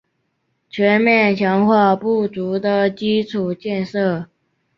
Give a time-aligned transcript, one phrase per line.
[0.67, 4.25] 全面强化不足的基础建设